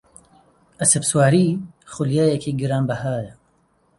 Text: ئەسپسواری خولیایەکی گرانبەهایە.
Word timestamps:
ئەسپسواری 0.81 1.47
خولیایەکی 1.91 2.57
گرانبەهایە. 2.61 3.33